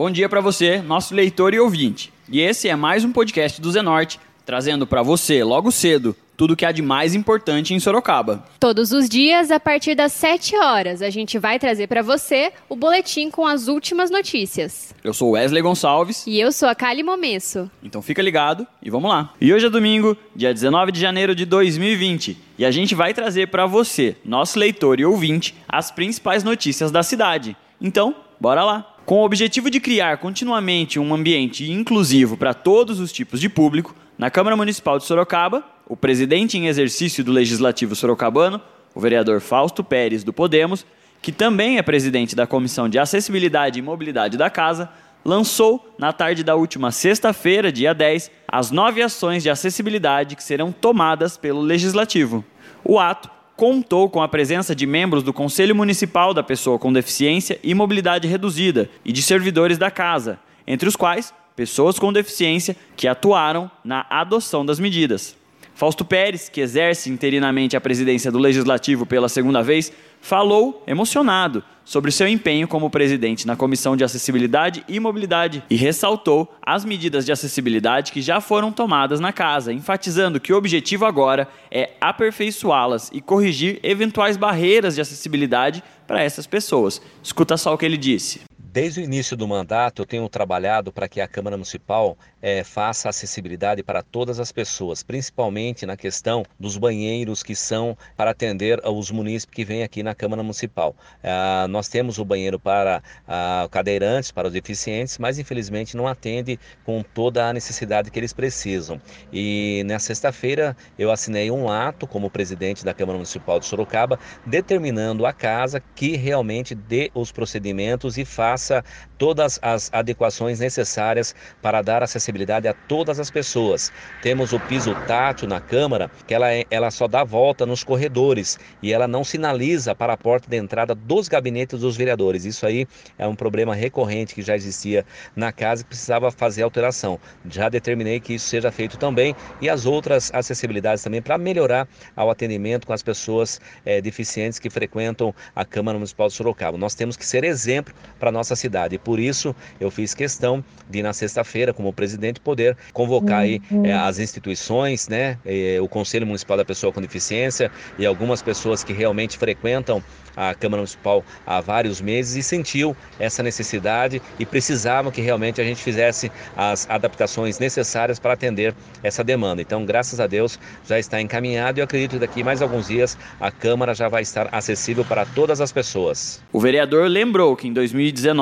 Bom 0.00 0.10
dia 0.10 0.30
para 0.30 0.40
você, 0.40 0.80
nosso 0.80 1.14
leitor 1.14 1.52
e 1.52 1.60
ouvinte. 1.60 2.10
E 2.26 2.40
esse 2.40 2.70
é 2.70 2.74
mais 2.74 3.04
um 3.04 3.12
podcast 3.12 3.60
do 3.60 3.70
Zenorte, 3.70 4.18
trazendo 4.46 4.86
para 4.86 5.02
você, 5.02 5.44
logo 5.44 5.70
cedo, 5.70 6.16
tudo 6.38 6.56
que 6.56 6.64
há 6.64 6.72
de 6.72 6.80
mais 6.80 7.14
importante 7.14 7.74
em 7.74 7.78
Sorocaba. 7.78 8.42
Todos 8.58 8.92
os 8.92 9.10
dias, 9.10 9.50
a 9.50 9.60
partir 9.60 9.94
das 9.94 10.12
7 10.12 10.56
horas, 10.56 11.02
a 11.02 11.10
gente 11.10 11.38
vai 11.38 11.58
trazer 11.58 11.86
para 11.86 12.00
você 12.00 12.50
o 12.66 12.74
boletim 12.74 13.30
com 13.30 13.46
as 13.46 13.68
últimas 13.68 14.10
notícias. 14.10 14.94
Eu 15.04 15.12
sou 15.12 15.32
Wesley 15.32 15.60
Gonçalves. 15.60 16.26
E 16.26 16.40
eu 16.40 16.50
sou 16.50 16.70
a 16.70 16.74
Kali 16.74 17.02
Momesso. 17.02 17.70
Então 17.82 18.00
fica 18.00 18.22
ligado 18.22 18.66
e 18.82 18.88
vamos 18.88 19.10
lá. 19.10 19.34
E 19.38 19.52
hoje 19.52 19.66
é 19.66 19.68
domingo, 19.68 20.16
dia 20.34 20.54
19 20.54 20.92
de 20.92 20.98
janeiro 20.98 21.34
de 21.34 21.44
2020, 21.44 22.38
e 22.56 22.64
a 22.64 22.70
gente 22.70 22.94
vai 22.94 23.12
trazer 23.12 23.48
para 23.48 23.66
você, 23.66 24.16
nosso 24.24 24.58
leitor 24.58 24.98
e 24.98 25.04
ouvinte, 25.04 25.54
as 25.68 25.90
principais 25.90 26.42
notícias 26.42 26.90
da 26.90 27.02
cidade. 27.02 27.54
Então, 27.78 28.16
bora 28.40 28.64
lá! 28.64 28.89
Com 29.06 29.22
o 29.22 29.24
objetivo 29.24 29.70
de 29.70 29.80
criar 29.80 30.18
continuamente 30.18 30.98
um 30.98 31.14
ambiente 31.14 31.70
inclusivo 31.70 32.36
para 32.36 32.54
todos 32.54 33.00
os 33.00 33.12
tipos 33.12 33.40
de 33.40 33.48
público, 33.48 33.94
na 34.16 34.30
Câmara 34.30 34.56
Municipal 34.56 34.98
de 34.98 35.04
Sorocaba, 35.04 35.64
o 35.88 35.96
presidente 35.96 36.56
em 36.56 36.68
exercício 36.68 37.24
do 37.24 37.32
Legislativo 37.32 37.96
Sorocabano, 37.96 38.60
o 38.94 39.00
vereador 39.00 39.40
Fausto 39.40 39.82
Pérez, 39.82 40.22
do 40.22 40.32
Podemos, 40.32 40.86
que 41.20 41.32
também 41.32 41.78
é 41.78 41.82
presidente 41.82 42.36
da 42.36 42.46
Comissão 42.46 42.88
de 42.88 42.98
Acessibilidade 42.98 43.78
e 43.78 43.82
Mobilidade 43.82 44.36
da 44.36 44.48
Casa, 44.48 44.88
lançou, 45.24 45.94
na 45.98 46.12
tarde 46.12 46.44
da 46.44 46.54
última 46.54 46.92
sexta-feira, 46.92 47.72
dia 47.72 47.92
10, 47.92 48.30
as 48.46 48.70
nove 48.70 49.02
ações 49.02 49.42
de 49.42 49.50
acessibilidade 49.50 50.36
que 50.36 50.42
serão 50.42 50.72
tomadas 50.72 51.36
pelo 51.36 51.60
Legislativo. 51.60 52.44
O 52.84 52.98
ato 52.98 53.28
contou 53.60 54.08
com 54.08 54.22
a 54.22 54.28
presença 54.28 54.74
de 54.74 54.86
membros 54.86 55.22
do 55.22 55.34
Conselho 55.34 55.76
Municipal 55.76 56.32
da 56.32 56.42
Pessoa 56.42 56.78
com 56.78 56.90
Deficiência 56.90 57.60
e 57.62 57.74
Mobilidade 57.74 58.26
Reduzida 58.26 58.88
e 59.04 59.12
de 59.12 59.20
servidores 59.20 59.76
da 59.76 59.90
casa, 59.90 60.40
entre 60.66 60.88
os 60.88 60.96
quais 60.96 61.34
pessoas 61.54 61.98
com 61.98 62.10
deficiência 62.10 62.74
que 62.96 63.06
atuaram 63.06 63.70
na 63.84 64.06
adoção 64.08 64.64
das 64.64 64.80
medidas. 64.80 65.36
Fausto 65.74 66.04
Pérez, 66.04 66.48
que 66.48 66.60
exerce 66.60 67.10
interinamente 67.10 67.76
a 67.76 67.80
presidência 67.80 68.30
do 68.30 68.38
Legislativo 68.38 69.06
pela 69.06 69.28
segunda 69.28 69.62
vez, 69.62 69.92
falou, 70.20 70.82
emocionado, 70.86 71.64
sobre 71.84 72.12
seu 72.12 72.28
empenho 72.28 72.68
como 72.68 72.88
presidente 72.88 73.46
na 73.46 73.56
Comissão 73.56 73.96
de 73.96 74.04
Acessibilidade 74.04 74.84
e 74.86 75.00
Mobilidade 75.00 75.62
e 75.68 75.74
ressaltou 75.74 76.54
as 76.62 76.84
medidas 76.84 77.26
de 77.26 77.32
acessibilidade 77.32 78.12
que 78.12 78.22
já 78.22 78.40
foram 78.40 78.70
tomadas 78.70 79.18
na 79.18 79.32
casa, 79.32 79.72
enfatizando 79.72 80.38
que 80.38 80.52
o 80.52 80.56
objetivo 80.56 81.04
agora 81.04 81.48
é 81.68 81.94
aperfeiçoá-las 82.00 83.10
e 83.12 83.20
corrigir 83.20 83.80
eventuais 83.82 84.36
barreiras 84.36 84.94
de 84.94 85.00
acessibilidade 85.00 85.82
para 86.06 86.22
essas 86.22 86.46
pessoas. 86.46 87.02
Escuta 87.22 87.56
só 87.56 87.74
o 87.74 87.78
que 87.78 87.86
ele 87.86 87.96
disse. 87.96 88.40
Desde 88.72 89.00
o 89.00 89.02
início 89.02 89.36
do 89.36 89.48
mandato, 89.48 90.02
eu 90.02 90.06
tenho 90.06 90.28
trabalhado 90.28 90.92
para 90.92 91.08
que 91.08 91.20
a 91.20 91.26
Câmara 91.26 91.56
Municipal 91.56 92.16
é, 92.40 92.62
faça 92.62 93.08
acessibilidade 93.08 93.82
para 93.82 94.00
todas 94.00 94.38
as 94.38 94.52
pessoas, 94.52 95.02
principalmente 95.02 95.84
na 95.84 95.96
questão 95.96 96.44
dos 96.56 96.76
banheiros 96.76 97.42
que 97.42 97.56
são 97.56 97.98
para 98.16 98.30
atender 98.30 98.80
os 98.86 99.10
munícipes 99.10 99.52
que 99.52 99.64
vêm 99.64 99.82
aqui 99.82 100.04
na 100.04 100.14
Câmara 100.14 100.40
Municipal. 100.44 100.94
Ah, 101.20 101.66
nós 101.68 101.88
temos 101.88 102.18
o 102.18 102.24
banheiro 102.24 102.60
para 102.60 103.02
ah, 103.26 103.66
cadeirantes, 103.72 104.30
para 104.30 104.46
os 104.46 104.52
deficientes, 104.52 105.18
mas 105.18 105.36
infelizmente 105.36 105.96
não 105.96 106.06
atende 106.06 106.56
com 106.84 107.02
toda 107.02 107.48
a 107.48 107.52
necessidade 107.52 108.08
que 108.08 108.20
eles 108.20 108.32
precisam. 108.32 109.02
E 109.32 109.82
na 109.84 109.98
sexta-feira 109.98 110.76
eu 110.96 111.10
assinei 111.10 111.50
um 111.50 111.68
ato 111.68 112.06
como 112.06 112.30
presidente 112.30 112.84
da 112.84 112.94
Câmara 112.94 113.18
Municipal 113.18 113.58
de 113.58 113.66
Sorocaba, 113.66 114.16
determinando 114.46 115.26
a 115.26 115.32
casa 115.32 115.82
que 115.96 116.14
realmente 116.14 116.72
dê 116.72 117.10
os 117.12 117.32
procedimentos 117.32 118.16
e 118.16 118.24
faça 118.24 118.59
faça 118.60 118.84
todas 119.16 119.58
as 119.60 119.90
adequações 119.92 120.60
necessárias 120.60 121.34
para 121.60 121.82
dar 121.82 122.02
acessibilidade 122.02 122.66
a 122.66 122.72
todas 122.72 123.20
as 123.20 123.30
pessoas. 123.30 123.92
Temos 124.22 124.52
o 124.52 124.60
piso 124.60 124.94
tátil 125.06 125.46
na 125.46 125.60
Câmara, 125.60 126.10
que 126.26 126.32
ela, 126.32 126.50
é, 126.50 126.64
ela 126.70 126.90
só 126.90 127.06
dá 127.06 127.22
volta 127.22 127.66
nos 127.66 127.84
corredores 127.84 128.58
e 128.82 128.92
ela 128.92 129.06
não 129.06 129.22
sinaliza 129.22 129.94
para 129.94 130.14
a 130.14 130.16
porta 130.16 130.48
de 130.48 130.56
entrada 130.56 130.94
dos 130.94 131.28
gabinetes 131.28 131.80
dos 131.80 131.96
vereadores. 131.96 132.46
Isso 132.46 132.66
aí 132.66 132.86
é 133.18 133.26
um 133.26 133.34
problema 133.34 133.74
recorrente 133.74 134.34
que 134.34 134.40
já 134.40 134.56
existia 134.56 135.04
na 135.36 135.52
casa 135.52 135.82
e 135.82 135.84
precisava 135.84 136.30
fazer 136.30 136.62
alteração. 136.62 137.18
Já 137.48 137.68
determinei 137.68 138.20
que 138.20 138.34
isso 138.34 138.48
seja 138.48 138.72
feito 138.72 138.96
também 138.96 139.34
e 139.60 139.68
as 139.68 139.84
outras 139.84 140.30
acessibilidades 140.32 141.04
também 141.04 141.20
para 141.20 141.36
melhorar 141.36 141.86
o 142.16 142.30
atendimento 142.30 142.86
com 142.86 142.92
as 142.92 143.02
pessoas 143.02 143.60
é, 143.84 144.00
deficientes 144.00 144.58
que 144.58 144.70
frequentam 144.70 145.34
a 145.54 145.64
Câmara 145.64 145.98
Municipal 145.98 146.28
de 146.28 146.34
Sorocaba. 146.34 146.78
Nós 146.78 146.94
temos 146.94 147.18
que 147.18 147.26
ser 147.26 147.44
exemplo 147.44 147.94
para 148.18 148.32
nossa 148.32 148.49
cidade. 148.56 148.96
E 148.96 148.98
por 148.98 149.18
isso 149.18 149.54
eu 149.78 149.90
fiz 149.90 150.14
questão 150.14 150.64
de 150.88 151.02
na 151.02 151.12
sexta-feira, 151.12 151.72
como 151.72 151.92
presidente, 151.92 152.40
poder 152.40 152.76
convocar 152.92 153.40
aí 153.40 153.60
é, 153.84 153.92
as 153.92 154.18
instituições, 154.18 155.08
né, 155.08 155.38
o 155.82 155.88
Conselho 155.88 156.26
Municipal 156.26 156.56
da 156.56 156.64
Pessoa 156.64 156.92
com 156.92 157.00
Deficiência 157.00 157.70
e 157.98 158.06
algumas 158.06 158.42
pessoas 158.42 158.82
que 158.84 158.92
realmente 158.92 159.38
frequentam 159.38 160.02
a 160.36 160.54
Câmara 160.54 160.80
Municipal 160.80 161.24
há 161.46 161.60
vários 161.60 162.00
meses 162.00 162.36
e 162.36 162.42
sentiu 162.42 162.96
essa 163.18 163.42
necessidade 163.42 164.22
e 164.38 164.46
precisavam 164.46 165.10
que 165.12 165.20
realmente 165.20 165.60
a 165.60 165.64
gente 165.64 165.82
fizesse 165.82 166.30
as 166.56 166.88
adaptações 166.88 167.58
necessárias 167.58 168.18
para 168.18 168.32
atender 168.32 168.74
essa 169.02 169.22
demanda. 169.22 169.60
Então, 169.60 169.84
graças 169.84 170.20
a 170.20 170.26
Deus, 170.26 170.58
já 170.86 170.98
está 170.98 171.20
encaminhado 171.20 171.78
e 171.78 171.80
eu 171.80 171.84
acredito 171.84 172.12
que 172.12 172.18
daqui 172.18 172.42
mais 172.42 172.62
alguns 172.62 172.88
dias 172.88 173.18
a 173.40 173.50
Câmara 173.50 173.94
já 173.94 174.08
vai 174.08 174.22
estar 174.22 174.48
acessível 174.52 175.04
para 175.04 175.26
todas 175.26 175.60
as 175.60 175.72
pessoas. 175.72 176.42
O 176.52 176.60
vereador 176.60 177.06
lembrou 177.06 177.56
que 177.56 177.68
em 177.68 177.72
2019 177.72 178.39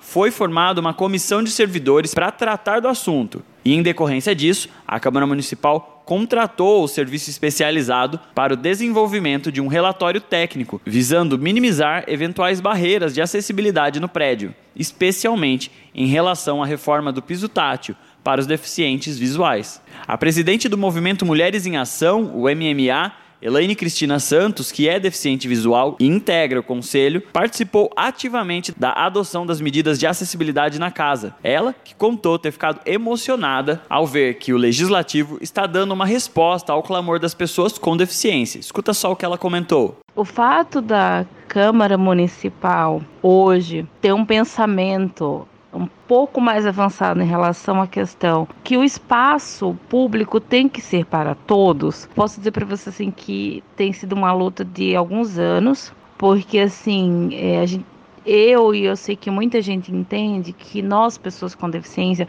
foi 0.00 0.30
formada 0.30 0.80
uma 0.80 0.94
comissão 0.94 1.42
de 1.42 1.50
servidores 1.50 2.14
para 2.14 2.30
tratar 2.30 2.80
do 2.80 2.88
assunto. 2.88 3.42
E 3.64 3.74
em 3.74 3.82
decorrência 3.82 4.34
disso, 4.34 4.68
a 4.86 4.98
Câmara 4.98 5.26
Municipal 5.26 6.02
contratou 6.06 6.82
o 6.82 6.88
serviço 6.88 7.30
especializado 7.30 8.18
para 8.34 8.54
o 8.54 8.56
desenvolvimento 8.56 9.52
de 9.52 9.60
um 9.60 9.68
relatório 9.68 10.20
técnico 10.20 10.80
visando 10.84 11.38
minimizar 11.38 12.04
eventuais 12.08 12.60
barreiras 12.60 13.14
de 13.14 13.22
acessibilidade 13.22 14.00
no 14.00 14.08
prédio, 14.08 14.52
especialmente 14.74 15.70
em 15.94 16.06
relação 16.06 16.62
à 16.62 16.66
reforma 16.66 17.12
do 17.12 17.22
piso 17.22 17.48
tátil 17.48 17.94
para 18.24 18.40
os 18.40 18.46
deficientes 18.46 19.18
visuais. 19.18 19.80
A 20.06 20.18
presidente 20.18 20.68
do 20.68 20.76
Movimento 20.76 21.24
Mulheres 21.24 21.64
em 21.64 21.76
Ação, 21.76 22.32
o 22.34 22.42
MMA, 22.42 23.12
Elaine 23.42 23.74
Cristina 23.74 24.18
Santos, 24.18 24.70
que 24.70 24.86
é 24.86 25.00
deficiente 25.00 25.48
visual 25.48 25.96
e 25.98 26.06
integra 26.06 26.60
o 26.60 26.62
conselho, 26.62 27.22
participou 27.32 27.90
ativamente 27.96 28.70
da 28.76 28.92
adoção 28.92 29.46
das 29.46 29.62
medidas 29.62 29.98
de 29.98 30.06
acessibilidade 30.06 30.78
na 30.78 30.90
casa. 30.90 31.34
Ela 31.42 31.74
que 31.82 31.94
contou 31.94 32.38
ter 32.38 32.52
ficado 32.52 32.80
emocionada 32.84 33.80
ao 33.88 34.06
ver 34.06 34.34
que 34.34 34.52
o 34.52 34.58
legislativo 34.58 35.38
está 35.40 35.66
dando 35.66 35.92
uma 35.92 36.04
resposta 36.04 36.72
ao 36.72 36.82
clamor 36.82 37.18
das 37.18 37.32
pessoas 37.32 37.78
com 37.78 37.96
deficiência. 37.96 38.58
Escuta 38.58 38.92
só 38.92 39.12
o 39.12 39.16
que 39.16 39.24
ela 39.24 39.38
comentou. 39.38 39.96
O 40.14 40.24
fato 40.24 40.82
da 40.82 41.24
Câmara 41.48 41.96
Municipal 41.96 43.00
hoje 43.22 43.86
ter 44.02 44.12
um 44.12 44.24
pensamento 44.24 45.48
um 45.72 45.86
pouco 46.08 46.40
mais 46.40 46.66
avançado 46.66 47.22
em 47.22 47.26
relação 47.26 47.80
à 47.80 47.86
questão 47.86 48.46
que 48.64 48.76
o 48.76 48.84
espaço 48.84 49.76
público 49.88 50.40
tem 50.40 50.68
que 50.68 50.80
ser 50.80 51.04
para 51.04 51.34
todos. 51.34 52.08
Posso 52.14 52.38
dizer 52.38 52.50
para 52.50 52.66
você 52.66 52.88
assim 52.88 53.10
que 53.10 53.62
tem 53.76 53.92
sido 53.92 54.12
uma 54.12 54.32
luta 54.32 54.64
de 54.64 54.96
alguns 54.96 55.38
anos, 55.38 55.92
porque 56.18 56.58
assim 56.58 57.30
é, 57.32 57.66
gente, 57.66 57.86
eu 58.26 58.74
e 58.74 58.84
eu 58.84 58.96
sei 58.96 59.16
que 59.16 59.30
muita 59.30 59.62
gente 59.62 59.94
entende 59.94 60.52
que 60.52 60.82
nós 60.82 61.16
pessoas 61.16 61.54
com 61.54 61.70
deficiência 61.70 62.26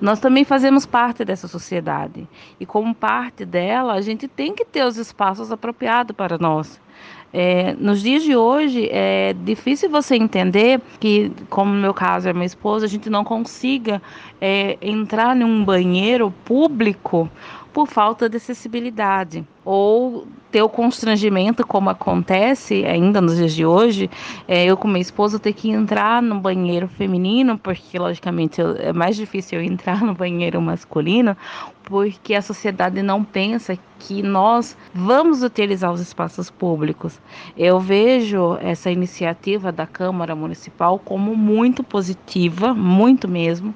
nós 0.00 0.20
também 0.20 0.44
fazemos 0.44 0.84
parte 0.84 1.24
dessa 1.24 1.48
sociedade 1.48 2.28
e 2.60 2.66
como 2.66 2.94
parte 2.94 3.44
dela 3.44 3.94
a 3.94 4.00
gente 4.00 4.28
tem 4.28 4.54
que 4.54 4.64
ter 4.64 4.84
os 4.84 4.96
espaços 4.98 5.50
apropriados 5.50 6.14
para 6.14 6.36
nós. 6.36 6.80
É, 7.32 7.74
nos 7.74 8.00
dias 8.00 8.22
de 8.22 8.34
hoje, 8.34 8.88
é 8.90 9.34
difícil 9.44 9.90
você 9.90 10.16
entender 10.16 10.80
que, 10.98 11.30
como 11.50 11.72
no 11.72 11.80
meu 11.80 11.92
caso 11.92 12.28
é 12.28 12.32
minha 12.32 12.46
esposa, 12.46 12.86
a 12.86 12.88
gente 12.88 13.10
não 13.10 13.24
consiga 13.24 14.00
é, 14.40 14.78
entrar 14.80 15.36
num 15.36 15.64
banheiro 15.64 16.32
público 16.44 17.30
por 17.72 17.86
falta 17.86 18.26
de 18.26 18.38
acessibilidade 18.38 19.44
ou 19.62 20.26
ter 20.50 20.62
o 20.62 20.68
constrangimento, 20.70 21.66
como 21.66 21.90
acontece 21.90 22.86
ainda 22.86 23.20
nos 23.20 23.36
dias 23.36 23.52
de 23.52 23.66
hoje, 23.66 24.08
é, 24.48 24.64
eu 24.64 24.74
com 24.74 24.88
minha 24.88 25.02
esposa 25.02 25.38
ter 25.38 25.52
que 25.52 25.68
entrar 25.68 26.22
no 26.22 26.40
banheiro 26.40 26.88
feminino, 26.88 27.58
porque 27.58 27.98
logicamente 27.98 28.62
eu, 28.62 28.74
é 28.76 28.94
mais 28.94 29.16
difícil 29.16 29.60
eu 29.60 29.64
entrar 29.66 30.00
no 30.02 30.14
banheiro 30.14 30.58
masculino, 30.62 31.36
porque 31.86 32.34
a 32.34 32.42
sociedade 32.42 33.00
não 33.00 33.22
pensa 33.22 33.78
que 34.00 34.20
nós 34.20 34.76
vamos 34.92 35.44
utilizar 35.44 35.92
os 35.92 36.00
espaços 36.00 36.50
públicos. 36.50 37.18
Eu 37.56 37.78
vejo 37.78 38.58
essa 38.60 38.90
iniciativa 38.90 39.70
da 39.70 39.86
Câmara 39.86 40.34
Municipal 40.34 40.98
como 40.98 41.36
muito 41.36 41.84
positiva, 41.84 42.74
muito 42.74 43.28
mesmo, 43.28 43.72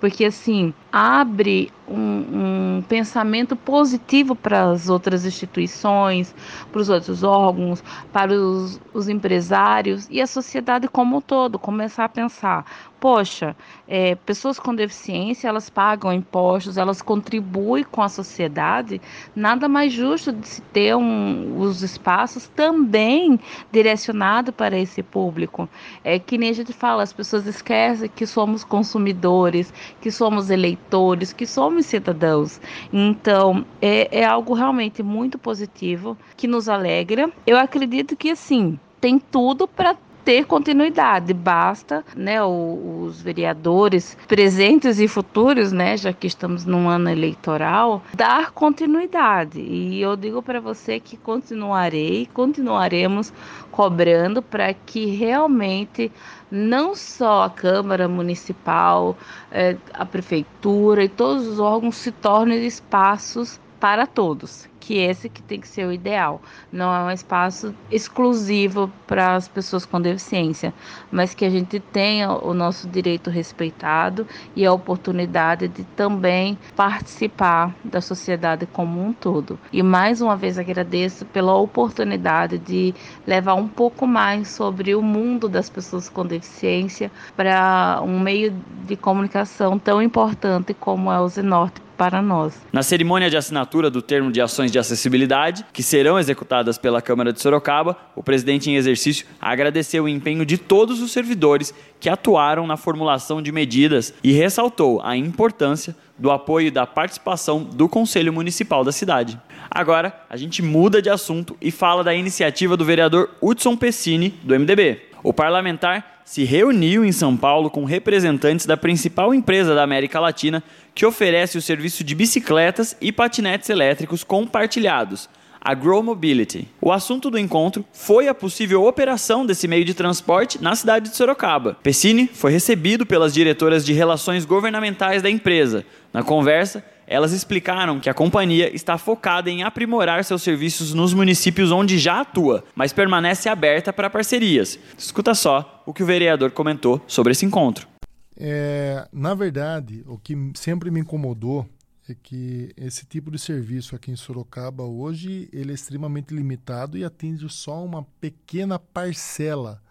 porque 0.00 0.24
assim 0.24 0.72
abre 0.90 1.70
um, 1.86 2.78
um 2.78 2.82
pensamento 2.88 3.54
positivo 3.54 4.34
para 4.34 4.70
as 4.70 4.88
outras 4.88 5.24
instituições 5.24 6.34
para 6.72 6.80
os 6.80 6.88
outros 6.88 7.22
órgãos, 7.22 7.82
para 8.12 8.32
os, 8.32 8.80
os 8.94 9.08
empresários 9.08 10.08
e 10.10 10.20
a 10.20 10.26
sociedade 10.26 10.88
como 10.88 11.18
um 11.18 11.20
todo, 11.20 11.58
começar 11.58 12.04
a 12.04 12.08
pensar 12.08 12.64
poxa, 13.00 13.56
é, 13.88 14.14
pessoas 14.14 14.60
com 14.60 14.74
deficiência, 14.74 15.48
elas 15.48 15.70
pagam 15.70 16.12
impostos, 16.12 16.76
elas 16.76 17.00
contribuem 17.00 17.82
com 17.82 18.02
a 18.02 18.08
sociedade, 18.08 19.00
nada 19.34 19.68
mais 19.68 19.92
justo 19.92 20.30
de 20.30 20.46
se 20.46 20.60
ter 20.60 20.94
um, 20.94 21.58
os 21.58 21.82
espaços 21.82 22.46
também 22.48 23.40
direcionados 23.72 24.54
para 24.54 24.78
esse 24.78 25.02
público. 25.02 25.68
É 26.04 26.18
que 26.18 26.36
nem 26.36 26.50
a 26.50 26.52
gente 26.52 26.74
fala, 26.74 27.02
as 27.02 27.12
pessoas 27.12 27.46
esquecem 27.46 28.10
que 28.14 28.26
somos 28.26 28.62
consumidores, 28.62 29.72
que 30.00 30.10
somos 30.10 30.50
eleitores, 30.50 31.32
que 31.32 31.46
somos 31.46 31.86
cidadãos. 31.86 32.60
Então, 32.92 33.64
é, 33.80 34.20
é 34.20 34.24
algo 34.24 34.54
realmente 34.54 35.02
muito 35.02 35.38
positivo, 35.38 36.16
que 36.36 36.46
nos 36.46 36.68
alegra. 36.68 37.30
Eu 37.46 37.56
acredito 37.56 38.16
que, 38.16 38.30
assim, 38.30 38.78
tem 39.00 39.18
tudo 39.18 39.66
para 39.66 39.96
ter 40.24 40.44
continuidade. 40.44 41.32
Basta, 41.32 42.04
né, 42.14 42.42
os 42.42 43.20
vereadores 43.20 44.16
presentes 44.28 44.98
e 45.00 45.08
futuros, 45.08 45.72
né, 45.72 45.96
já 45.96 46.12
que 46.12 46.26
estamos 46.26 46.64
num 46.64 46.88
ano 46.88 47.10
eleitoral, 47.10 48.02
dar 48.14 48.50
continuidade. 48.50 49.60
E 49.60 50.00
eu 50.00 50.16
digo 50.16 50.42
para 50.42 50.60
você 50.60 51.00
que 51.00 51.16
continuarei, 51.16 52.28
continuaremos 52.32 53.32
cobrando 53.70 54.42
para 54.42 54.74
que 54.74 55.06
realmente 55.06 56.10
não 56.50 56.94
só 56.94 57.44
a 57.44 57.50
Câmara 57.50 58.08
Municipal, 58.08 59.16
eh, 59.52 59.76
a 59.94 60.04
Prefeitura 60.04 61.04
e 61.04 61.08
todos 61.08 61.46
os 61.46 61.60
órgãos 61.60 61.96
se 61.96 62.10
tornem 62.10 62.66
espaços 62.66 63.60
para 63.80 64.06
todos, 64.06 64.68
que 64.78 64.98
esse 64.98 65.28
que 65.28 65.42
tem 65.42 65.60
que 65.60 65.66
ser 65.66 65.86
o 65.86 65.92
ideal. 65.92 66.40
Não 66.70 66.94
é 66.94 67.04
um 67.04 67.10
espaço 67.10 67.74
exclusivo 67.90 68.90
para 69.06 69.34
as 69.36 69.48
pessoas 69.48 69.86
com 69.86 70.00
deficiência, 70.00 70.74
mas 71.10 71.34
que 71.34 71.44
a 71.44 71.50
gente 71.50 71.80
tenha 71.80 72.30
o 72.30 72.52
nosso 72.52 72.88
direito 72.88 73.30
respeitado 73.30 74.26
e 74.54 74.66
a 74.66 74.72
oportunidade 74.72 75.68
de 75.68 75.84
também 75.84 76.58
participar 76.76 77.74
da 77.82 78.00
sociedade 78.00 78.66
como 78.66 79.02
um 79.02 79.12
todo. 79.12 79.58
E 79.72 79.82
mais 79.82 80.20
uma 80.20 80.36
vez 80.36 80.58
agradeço 80.58 81.24
pela 81.24 81.54
oportunidade 81.54 82.58
de 82.58 82.94
levar 83.26 83.54
um 83.54 83.68
pouco 83.68 84.06
mais 84.06 84.48
sobre 84.48 84.94
o 84.94 85.00
mundo 85.00 85.48
das 85.48 85.70
pessoas 85.70 86.08
com 86.08 86.26
deficiência 86.26 87.10
para 87.36 88.00
um 88.02 88.20
meio 88.20 88.54
de 88.86 88.96
comunicação 88.96 89.78
tão 89.78 90.02
importante 90.02 90.74
como 90.74 91.10
é 91.10 91.20
o 91.20 91.28
Zenorte 91.28 91.80
para 92.00 92.22
nós. 92.22 92.58
Na 92.72 92.82
cerimônia 92.82 93.28
de 93.28 93.36
assinatura 93.36 93.90
do 93.90 94.00
termo 94.00 94.32
de 94.32 94.40
ações 94.40 94.72
de 94.72 94.78
acessibilidade, 94.78 95.66
que 95.70 95.82
serão 95.82 96.18
executadas 96.18 96.78
pela 96.78 97.02
Câmara 97.02 97.30
de 97.30 97.42
Sorocaba, 97.42 97.94
o 98.16 98.22
presidente 98.22 98.70
em 98.70 98.76
exercício 98.76 99.26
agradeceu 99.38 100.04
o 100.04 100.08
empenho 100.08 100.46
de 100.46 100.56
todos 100.56 101.02
os 101.02 101.12
servidores 101.12 101.74
que 102.00 102.08
atuaram 102.08 102.66
na 102.66 102.78
formulação 102.78 103.42
de 103.42 103.52
medidas 103.52 104.14
e 104.24 104.32
ressaltou 104.32 105.02
a 105.04 105.14
importância 105.14 105.94
do 106.16 106.30
apoio 106.30 106.68
e 106.68 106.70
da 106.70 106.86
participação 106.86 107.62
do 107.62 107.86
Conselho 107.86 108.32
Municipal 108.32 108.82
da 108.82 108.92
cidade. 108.92 109.38
Agora, 109.70 110.24
a 110.30 110.38
gente 110.38 110.62
muda 110.62 111.02
de 111.02 111.10
assunto 111.10 111.54
e 111.60 111.70
fala 111.70 112.02
da 112.02 112.14
iniciativa 112.14 112.78
do 112.78 112.84
vereador 112.84 113.28
Hudson 113.42 113.76
Pessini, 113.76 114.30
do 114.42 114.58
MDB. 114.58 115.02
O 115.22 115.34
parlamentar 115.34 116.19
se 116.30 116.44
reuniu 116.44 117.04
em 117.04 117.10
São 117.10 117.36
Paulo 117.36 117.68
com 117.68 117.84
representantes 117.84 118.64
da 118.64 118.76
principal 118.76 119.34
empresa 119.34 119.74
da 119.74 119.82
América 119.82 120.20
Latina 120.20 120.62
que 120.94 121.04
oferece 121.04 121.58
o 121.58 121.60
serviço 121.60 122.04
de 122.04 122.14
bicicletas 122.14 122.96
e 123.00 123.10
patinetes 123.10 123.68
elétricos 123.68 124.22
compartilhados, 124.22 125.28
a 125.60 125.74
Grow 125.74 126.00
Mobility. 126.04 126.68
O 126.80 126.92
assunto 126.92 127.32
do 127.32 127.38
encontro 127.38 127.84
foi 127.92 128.28
a 128.28 128.34
possível 128.34 128.84
operação 128.84 129.44
desse 129.44 129.66
meio 129.66 129.84
de 129.84 129.92
transporte 129.92 130.62
na 130.62 130.76
cidade 130.76 131.10
de 131.10 131.16
Sorocaba. 131.16 131.76
Pessini 131.82 132.30
foi 132.32 132.52
recebido 132.52 133.04
pelas 133.04 133.34
diretoras 133.34 133.84
de 133.84 133.92
relações 133.92 134.44
governamentais 134.44 135.22
da 135.22 135.28
empresa. 135.28 135.84
Na 136.12 136.22
conversa, 136.22 136.84
elas 137.10 137.32
explicaram 137.32 137.98
que 137.98 138.08
a 138.08 138.14
companhia 138.14 138.72
está 138.72 138.96
focada 138.96 139.50
em 139.50 139.64
aprimorar 139.64 140.24
seus 140.24 140.42
serviços 140.42 140.94
nos 140.94 141.12
municípios 141.12 141.72
onde 141.72 141.98
já 141.98 142.20
atua, 142.20 142.62
mas 142.72 142.92
permanece 142.92 143.48
aberta 143.48 143.92
para 143.92 144.08
parcerias. 144.08 144.78
Escuta 144.96 145.34
só 145.34 145.82
o 145.84 145.92
que 145.92 146.04
o 146.04 146.06
vereador 146.06 146.52
comentou 146.52 147.02
sobre 147.08 147.32
esse 147.32 147.44
encontro. 147.44 147.88
É, 148.36 149.08
na 149.12 149.34
verdade, 149.34 150.04
o 150.06 150.16
que 150.16 150.36
sempre 150.54 150.88
me 150.88 151.00
incomodou 151.00 151.68
é 152.08 152.14
que 152.14 152.72
esse 152.76 153.04
tipo 153.04 153.28
de 153.28 153.40
serviço 153.40 153.96
aqui 153.96 154.12
em 154.12 154.16
Sorocaba 154.16 154.84
hoje 154.84 155.48
ele 155.52 155.72
é 155.72 155.74
extremamente 155.74 156.32
limitado 156.32 156.96
e 156.96 157.04
atende 157.04 157.48
só 157.48 157.84
uma 157.84 158.04
pequena 158.20 158.78
parcela 158.78 159.82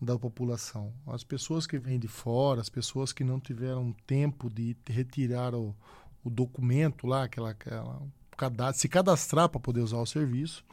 da 0.00 0.18
população. 0.18 0.92
As 1.06 1.22
pessoas 1.22 1.66
que 1.68 1.78
vêm 1.78 1.98
de 2.00 2.08
fora, 2.08 2.60
as 2.60 2.68
pessoas 2.68 3.12
que 3.12 3.22
não 3.22 3.38
tiveram 3.38 3.94
tempo 4.06 4.50
de 4.50 4.76
retirar 4.88 5.54
o, 5.54 5.74
o 6.28 6.30
documento 6.30 7.06
lá, 7.06 7.24
aquela, 7.24 7.50
aquela 7.50 8.72
se 8.72 8.88
cadastrar 8.88 9.48
para 9.48 9.60
poder 9.60 9.80
usar 9.80 9.98
o 9.98 10.06
serviço, 10.06 10.64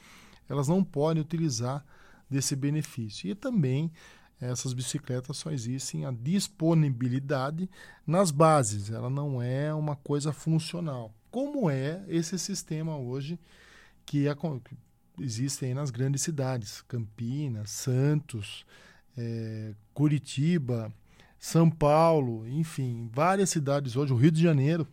elas 0.47 0.67
não 0.67 0.83
podem 0.83 1.21
utilizar 1.21 1.83
desse 2.29 2.55
benefício. 2.55 3.29
E 3.29 3.35
também 3.35 3.91
essas 4.39 4.73
bicicletas 4.73 5.37
só 5.37 5.51
existem 5.51 6.05
a 6.05 6.11
disponibilidade 6.11 7.69
nas 8.05 8.31
bases, 8.31 8.91
ela 8.91 9.09
não 9.09 9.41
é 9.41 9.73
uma 9.73 9.95
coisa 9.95 10.33
funcional. 10.33 11.13
Como 11.31 11.69
é 11.69 12.03
esse 12.07 12.37
sistema 12.37 12.97
hoje 12.97 13.39
que, 14.05 14.27
é, 14.27 14.35
que 14.35 14.77
existe 15.19 15.65
aí 15.65 15.73
nas 15.73 15.89
grandes 15.89 16.21
cidades, 16.21 16.81
Campinas, 16.81 17.71
Santos, 17.71 18.65
é, 19.17 19.73
Curitiba, 19.93 20.93
São 21.39 21.69
Paulo, 21.69 22.47
enfim, 22.47 23.09
várias 23.13 23.49
cidades 23.49 23.95
hoje, 23.95 24.13
o 24.13 24.17
Rio 24.17 24.31
de 24.31 24.41
Janeiro, 24.41 24.87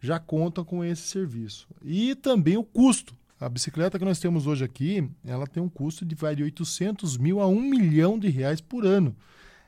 já 0.00 0.18
conta 0.18 0.64
com 0.64 0.84
esse 0.84 1.02
serviço. 1.02 1.66
E 1.82 2.14
também 2.14 2.56
o 2.56 2.64
custo. 2.64 3.14
A 3.38 3.48
bicicleta 3.48 3.98
que 3.98 4.04
nós 4.04 4.18
temos 4.18 4.46
hoje 4.46 4.64
aqui, 4.64 5.08
ela 5.24 5.46
tem 5.46 5.62
um 5.62 5.68
custo 5.68 6.04
de, 6.04 6.14
vai 6.14 6.34
de 6.34 6.42
800 6.42 7.18
mil 7.18 7.40
a 7.40 7.46
1 7.46 7.60
milhão 7.60 8.18
de 8.18 8.28
reais 8.28 8.60
por 8.60 8.86
ano. 8.86 9.14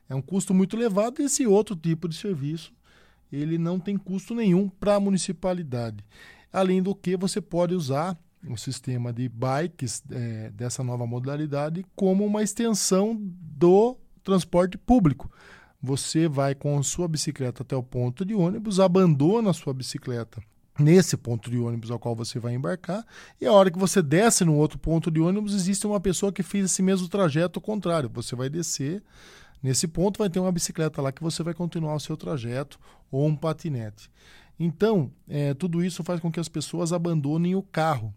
É 0.08 0.14
um 0.14 0.22
custo 0.22 0.54
muito 0.54 0.75
elevado. 0.75 1.20
Esse 1.20 1.46
outro 1.46 1.76
tipo 1.76 2.08
de 2.08 2.16
serviço, 2.16 2.72
ele 3.30 3.58
não 3.58 3.78
tem 3.78 3.96
custo 3.98 4.34
nenhum 4.34 4.69
para 4.69 4.94
a 4.94 5.00
municipalidade. 5.00 6.02
Além 6.50 6.82
do 6.82 6.94
que, 6.94 7.16
você 7.16 7.42
pode 7.42 7.75
usar 7.75 8.19
o 8.48 8.56
sistema 8.56 9.12
de 9.12 9.28
bikes 9.28 10.02
é, 10.10 10.50
dessa 10.50 10.82
nova 10.82 11.06
modalidade 11.06 11.84
como 11.94 12.25
uma 12.25 12.42
extensão 12.42 13.16
do 13.20 13.96
transporte 14.22 14.78
público. 14.78 15.30
Você 15.80 16.28
vai 16.28 16.54
com 16.54 16.82
sua 16.82 17.06
bicicleta 17.06 17.62
até 17.62 17.76
o 17.76 17.82
ponto 17.82 18.25
de 18.25 18.34
ônibus, 18.34 18.80
abandona 18.80 19.50
a 19.50 19.54
sua 19.54 19.73
bicicleta 19.73 20.42
nesse 20.78 21.16
ponto 21.16 21.50
de 21.50 21.58
ônibus 21.58 21.90
ao 21.90 21.99
qual 21.99 22.14
você 22.14 22.38
vai 22.38 22.54
embarcar, 22.54 23.04
e 23.40 23.47
a 23.47 23.52
hora 23.52 23.70
que 23.70 23.78
você 23.78 24.00
desce 24.00 24.44
no 24.44 24.54
outro 24.54 24.78
ponto 24.78 25.11
de 25.11 25.20
ônibus, 25.20 25.54
existe 25.54 25.87
uma 25.87 26.00
pessoa 26.00 26.32
que 26.32 26.42
fez 26.42 26.66
esse 26.66 26.82
mesmo 26.82 27.08
trajeto 27.08 27.61
contrário. 27.61 28.11
Você 28.14 28.37
vai 28.37 28.49
descer 28.49 29.02
nesse 29.62 29.88
ponto, 29.88 30.18
vai 30.18 30.30
ter 30.30 30.38
uma 30.38 30.52
bicicleta 30.52 31.02
lá 31.02 31.11
que 31.11 31.23
você 31.23 31.42
vai 31.42 31.52
continuar 31.52 31.94
o 31.94 32.00
seu 32.00 32.16
trajeto 32.16 32.78
ou 33.11 33.26
um 33.26 33.35
patinete. 33.35 34.11
Então, 34.58 35.11
é, 35.28 35.54
tudo 35.54 35.85
isso 35.85 36.02
faz 36.02 36.20
com 36.20 36.30
que 36.30 36.40
as 36.40 36.49
pessoas 36.49 36.92
abandonem 36.92 37.54
o 37.54 37.62
carro 37.62 38.14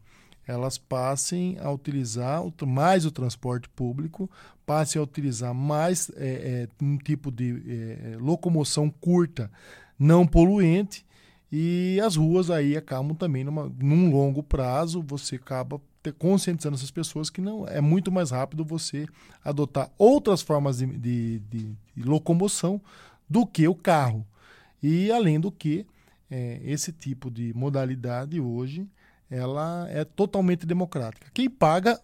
elas 0.51 0.77
passem 0.77 1.57
a 1.59 1.71
utilizar 1.71 2.41
mais 2.67 3.05
o 3.05 3.11
transporte 3.11 3.69
público, 3.69 4.29
passem 4.65 4.99
a 4.99 5.03
utilizar 5.03 5.53
mais 5.53 6.11
é, 6.15 6.67
é, 6.69 6.83
um 6.83 6.97
tipo 6.97 7.31
de 7.31 7.63
é, 7.67 8.17
locomoção 8.19 8.89
curta, 8.89 9.49
não 9.97 10.27
poluente, 10.27 11.05
e 11.51 11.99
as 12.03 12.15
ruas 12.15 12.49
aí 12.49 12.75
acabam 12.75 13.15
também 13.15 13.43
numa, 13.43 13.71
num 13.79 14.11
longo 14.11 14.43
prazo, 14.43 15.01
você 15.01 15.35
acaba 15.35 15.81
conscientizando 16.17 16.75
essas 16.75 16.91
pessoas 16.91 17.29
que 17.29 17.41
não 17.41 17.67
é 17.67 17.79
muito 17.79 18.11
mais 18.11 18.31
rápido 18.31 18.65
você 18.65 19.07
adotar 19.43 19.91
outras 19.97 20.41
formas 20.41 20.79
de, 20.79 20.85
de, 20.85 21.39
de, 21.39 21.77
de 21.95 22.03
locomoção 22.03 22.81
do 23.29 23.45
que 23.45 23.67
o 23.67 23.75
carro. 23.75 24.25
E 24.81 25.11
além 25.11 25.39
do 25.39 25.51
que, 25.51 25.85
é, 26.29 26.59
esse 26.63 26.91
tipo 26.91 27.29
de 27.29 27.53
modalidade 27.53 28.39
hoje 28.39 28.87
ela 29.31 29.87
é 29.89 30.03
totalmente 30.03 30.65
democrática. 30.65 31.27
Quem 31.33 31.49
paga 31.49 31.99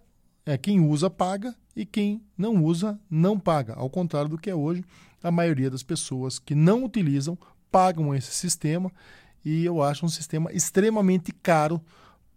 é 0.46 0.58
quem 0.58 0.80
usa 0.80 1.10
paga 1.10 1.54
e 1.76 1.86
quem 1.86 2.22
não 2.38 2.64
usa 2.64 2.98
não 3.12 3.38
paga. 3.38 3.74
Ao 3.74 3.90
contrário 3.90 4.30
do 4.30 4.38
que 4.38 4.50
é 4.50 4.56
hoje, 4.56 4.84
a 5.22 5.30
maioria 5.30 5.70
das 5.70 5.84
pessoas 5.84 6.40
que 6.40 6.56
não 6.56 6.86
utilizam 6.86 7.38
pagam 7.70 8.16
esse 8.16 8.32
sistema 8.32 8.90
e 9.44 9.66
eu 9.66 9.84
acho 9.84 10.06
um 10.06 10.10
sistema 10.10 10.52
extremamente 10.54 11.34
caro 11.34 11.82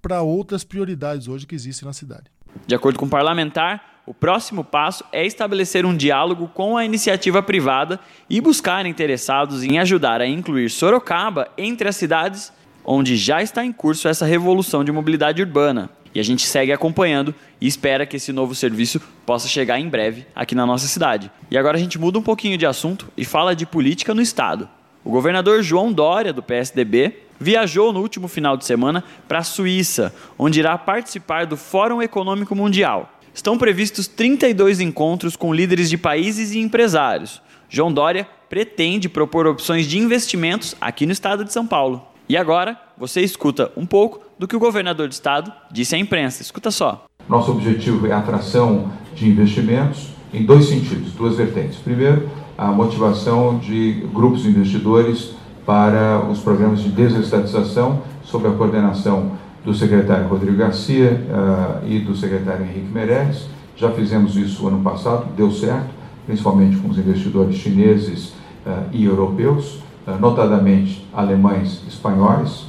para 0.03 0.23
outras 0.23 0.65
prioridades 0.65 1.29
hoje 1.29 1.47
que 1.47 1.55
existem 1.55 1.87
na 1.87 1.93
cidade. 1.93 2.25
De 2.67 2.75
acordo 2.75 2.99
com 2.99 3.07
o 3.07 3.09
parlamentar, 3.09 4.03
o 4.05 4.15
próximo 4.15 4.65
passo 4.65 5.05
é 5.13 5.25
estabelecer 5.25 5.87
um 5.87 5.97
diálogo 5.97 6.49
com 6.49 6.77
a 6.77 6.85
iniciativa 6.85 7.41
privada 7.41 8.01
e 8.29 8.41
buscar 8.41 8.85
interessados 8.87 9.63
em 9.63 9.79
ajudar 9.79 10.21
a 10.21 10.27
incluir 10.27 10.69
Sorocaba 10.69 11.49
entre 11.57 11.89
as 11.89 11.95
cidades 11.95 12.53
onde 12.93 13.17
já 13.17 13.41
está 13.41 13.65
em 13.65 13.73
curso 13.73 14.09
essa 14.09 14.27
revolução 14.27 14.83
de 14.83 14.91
mobilidade 14.91 15.41
urbana. 15.41 15.89
E 16.13 16.19
a 16.19 16.25
gente 16.25 16.45
segue 16.45 16.73
acompanhando 16.73 17.33
e 17.61 17.69
espera 17.69 18.05
que 18.05 18.17
esse 18.17 18.33
novo 18.33 18.53
serviço 18.53 19.01
possa 19.25 19.47
chegar 19.47 19.79
em 19.79 19.89
breve 19.89 20.27
aqui 20.35 20.57
na 20.57 20.67
nossa 20.67 20.89
cidade. 20.89 21.31
E 21.49 21.57
agora 21.57 21.77
a 21.77 21.81
gente 21.81 22.01
muda 22.01 22.19
um 22.19 22.23
pouquinho 22.23 22.59
de 22.59 22.67
assunto 22.67 23.07
e 23.17 23.25
fala 23.25 23.55
de 23.55 23.65
política 23.65 24.13
no 24.13 24.21
estado. 24.21 24.69
O 25.05 25.11
governador 25.11 25.63
João 25.63 25.93
Dória, 25.93 26.33
do 26.33 26.43
PSDB, 26.43 27.15
viajou 27.39 27.93
no 27.93 28.01
último 28.01 28.27
final 28.27 28.57
de 28.57 28.65
semana 28.65 29.05
para 29.29 29.39
a 29.39 29.45
Suíça, 29.45 30.13
onde 30.37 30.59
irá 30.59 30.77
participar 30.77 31.47
do 31.47 31.57
Fórum 31.57 32.03
Econômico 32.03 32.57
Mundial. 32.57 33.21
Estão 33.33 33.57
previstos 33.57 34.09
32 34.09 34.81
encontros 34.81 35.37
com 35.37 35.55
líderes 35.55 35.89
de 35.89 35.97
países 35.97 36.51
e 36.51 36.59
empresários. 36.59 37.41
João 37.69 37.93
Dória 37.93 38.27
pretende 38.49 39.09
propor 39.09 39.47
opções 39.47 39.87
de 39.87 39.97
investimentos 39.97 40.75
aqui 40.81 41.07
no 41.07 41.13
estado 41.13 41.45
de 41.45 41.53
São 41.53 41.65
Paulo. 41.65 42.10
E 42.31 42.37
agora, 42.37 42.79
você 42.97 43.23
escuta 43.23 43.73
um 43.77 43.85
pouco 43.85 44.21
do 44.39 44.47
que 44.47 44.55
o 44.55 44.61
governador 44.61 45.09
do 45.09 45.11
estado 45.11 45.53
disse 45.69 45.97
à 45.97 45.99
imprensa. 45.99 46.43
Escuta 46.43 46.71
só. 46.71 47.07
Nosso 47.29 47.51
objetivo 47.51 48.07
é 48.07 48.13
a 48.13 48.19
atração 48.19 48.93
de 49.17 49.29
investimentos 49.29 50.11
em 50.33 50.45
dois 50.45 50.67
sentidos, 50.67 51.11
duas 51.15 51.35
vertentes. 51.35 51.79
Primeiro, 51.79 52.31
a 52.57 52.67
motivação 52.67 53.59
de 53.59 54.07
grupos 54.15 54.47
investidores 54.47 55.33
para 55.67 56.25
os 56.31 56.39
programas 56.39 56.79
de 56.83 56.91
desestatização, 56.91 58.01
sob 58.23 58.47
a 58.47 58.53
coordenação 58.53 59.33
do 59.65 59.75
secretário 59.75 60.29
Rodrigo 60.29 60.57
Garcia 60.57 61.11
uh, 61.11 61.85
e 61.85 61.99
do 61.99 62.15
secretário 62.15 62.65
Henrique 62.65 62.93
Meirelles. 62.93 63.49
Já 63.75 63.91
fizemos 63.91 64.37
isso 64.37 64.69
ano 64.69 64.81
passado, 64.85 65.27
deu 65.37 65.51
certo, 65.51 65.91
principalmente 66.27 66.77
com 66.77 66.91
os 66.91 66.97
investidores 66.97 67.57
chineses 67.57 68.27
uh, 68.65 68.85
e 68.93 69.05
europeus, 69.05 69.80
notadamente 70.21 71.05
alemães, 71.13 71.83
espanhóis 71.87 72.67